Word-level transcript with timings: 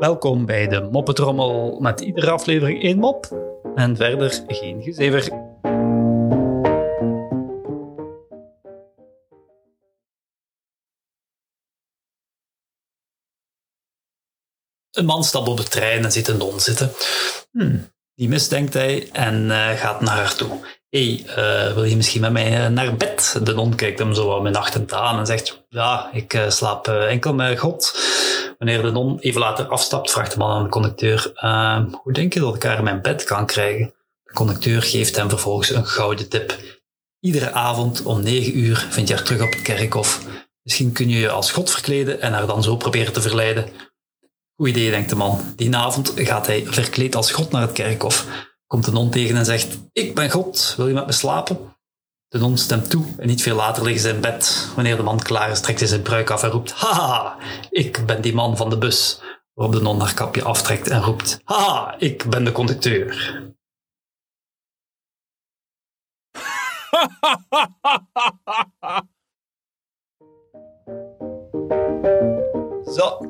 Welkom 0.00 0.46
bij 0.46 0.68
de 0.68 0.88
Moppetrommel 0.92 1.80
met 1.80 2.00
iedere 2.00 2.30
aflevering 2.30 2.82
één 2.82 2.98
mop 2.98 3.26
en 3.74 3.96
verder 3.96 4.44
geen 4.46 4.82
gezever. 4.82 5.32
Een 14.90 15.04
man 15.04 15.24
stapt 15.24 15.48
op 15.48 15.56
de 15.56 15.62
trein 15.62 16.04
en 16.04 16.12
ziet 16.12 16.28
een 16.28 16.36
non 16.36 16.60
zitten. 16.60 16.90
Hmm, 17.50 17.88
die 18.14 18.28
misdenkt 18.28 18.74
hij 18.74 19.08
en 19.12 19.50
eh, 19.50 19.78
gaat 19.78 20.00
naar 20.00 20.16
haar 20.16 20.34
toe. 20.34 20.50
hey, 20.90 21.24
eh, 21.26 21.74
wil 21.74 21.84
je 21.84 21.96
misschien 21.96 22.20
met 22.20 22.32
mij 22.32 22.64
eh, 22.64 22.70
naar 22.70 22.96
bed? 22.96 23.40
De 23.42 23.54
non 23.54 23.74
kijkt 23.74 23.98
hem 23.98 24.14
zo 24.14 24.26
wat 24.26 24.42
minachtend 24.42 24.92
aan 24.92 25.18
en 25.18 25.26
zegt, 25.26 25.64
ja, 25.68 26.10
ik 26.12 26.44
slaap 26.48 26.88
enkel 26.88 27.34
met 27.34 27.58
God. 27.58 27.94
Wanneer 28.58 28.82
de 28.82 28.90
non 28.90 29.18
even 29.18 29.40
later 29.40 29.66
afstapt, 29.66 30.10
vraagt 30.10 30.32
de 30.32 30.38
man 30.38 30.50
aan 30.50 30.62
de 30.62 30.68
conducteur, 30.68 31.32
"Eh, 31.34 31.84
hoe 31.90 32.12
denk 32.12 32.32
je 32.34 32.40
dat 32.40 32.54
ik 32.54 32.62
haar 32.62 32.78
in 32.78 32.84
mijn 32.84 33.02
bed 33.02 33.24
kan 33.24 33.46
krijgen? 33.46 33.94
De 34.22 34.32
conducteur 34.32 34.82
geeft 34.82 35.16
hem 35.16 35.28
vervolgens 35.28 35.70
een 35.70 35.86
gouden 35.86 36.28
tip. 36.28 36.58
Iedere 37.20 37.52
avond 37.52 38.02
om 38.02 38.22
9 38.22 38.58
uur 38.58 38.86
vind 38.90 39.08
je 39.08 39.14
haar 39.14 39.24
terug 39.24 39.42
op 39.42 39.50
het 39.52 39.62
kerkhof. 39.62 40.20
Misschien 40.62 40.92
kun 40.92 41.08
je 41.08 41.18
je 41.18 41.30
als 41.30 41.52
God 41.52 41.70
verkleden 41.70 42.20
en 42.20 42.32
haar 42.32 42.46
dan 42.46 42.62
zo 42.62 42.76
proberen 42.76 43.12
te 43.12 43.20
verleiden. 43.20 43.68
Goed 44.60 44.68
idee, 44.68 44.90
denkt 44.90 45.08
de 45.08 45.16
man. 45.16 45.40
Die 45.56 45.76
avond 45.76 46.12
gaat 46.14 46.46
hij 46.46 46.66
verkleed 46.66 47.16
als 47.16 47.32
God 47.32 47.50
naar 47.50 47.62
het 47.62 47.72
kerkhof. 47.72 48.26
Komt 48.66 48.84
de 48.84 48.92
non 48.92 49.10
tegen 49.10 49.36
en 49.36 49.44
zegt: 49.44 49.78
Ik 49.92 50.14
ben 50.14 50.30
God, 50.30 50.74
wil 50.76 50.88
je 50.88 50.94
met 50.94 51.06
me 51.06 51.12
slapen? 51.12 51.76
De 52.28 52.38
non 52.38 52.58
stemt 52.58 52.90
toe 52.90 53.04
en 53.18 53.26
niet 53.26 53.42
veel 53.42 53.56
later 53.56 53.82
liggen 53.82 54.02
ze 54.02 54.08
in 54.08 54.20
bed. 54.20 54.68
Wanneer 54.74 54.96
de 54.96 55.02
man 55.02 55.18
klaar 55.18 55.50
is, 55.50 55.60
trekt 55.60 55.78
hij 55.78 55.88
zijn 55.88 56.02
pruik 56.02 56.30
af 56.30 56.42
en 56.42 56.50
roept: 56.50 56.72
Haha, 56.72 57.36
ik 57.70 58.06
ben 58.06 58.20
die 58.22 58.34
man 58.34 58.56
van 58.56 58.70
de 58.70 58.78
bus. 58.78 59.20
Waarop 59.52 59.74
de 59.74 59.82
non 59.82 60.00
haar 60.00 60.14
kapje 60.14 60.42
aftrekt 60.42 60.88
en 60.88 61.02
roept: 61.02 61.40
Haha, 61.44 61.94
ik 61.98 62.24
ben 62.30 62.44
de 62.44 62.52
conducteur. 62.52 63.42
Zo, 72.96 73.29